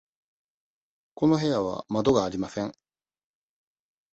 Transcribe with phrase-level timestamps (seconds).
[1.13, 2.73] この部屋は窓がありません。